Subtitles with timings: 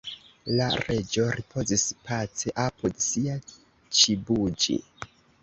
[0.59, 4.81] La Reĝo ripozis pace apud sia _ĉibuĝi_.